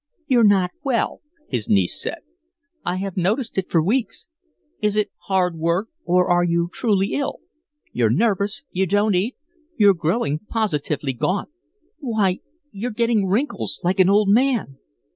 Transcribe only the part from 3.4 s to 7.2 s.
it for weeks. Is it hard work or are you truly